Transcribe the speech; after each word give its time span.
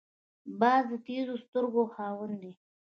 باز 0.59 0.83
د 0.91 0.93
تېزو 1.05 1.35
سترګو 1.45 1.83
خاوند 1.93 2.33
دی 2.41 2.51